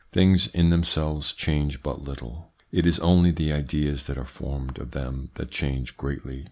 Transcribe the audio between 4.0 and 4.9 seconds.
that are formed of